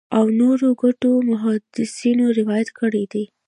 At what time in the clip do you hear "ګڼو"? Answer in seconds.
0.81-1.11